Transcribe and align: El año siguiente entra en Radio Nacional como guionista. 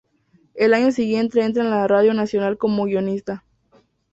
El 0.55 0.73
año 0.73 0.91
siguiente 0.91 1.43
entra 1.43 1.61
en 1.83 1.87
Radio 1.87 2.15
Nacional 2.15 2.57
como 2.57 2.85
guionista. 2.85 3.43